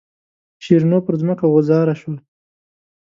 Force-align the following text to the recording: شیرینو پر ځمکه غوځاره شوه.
شیرینو 0.63 0.99
پر 1.05 1.13
ځمکه 1.21 1.45
غوځاره 1.51 1.95
شوه. 2.01 2.17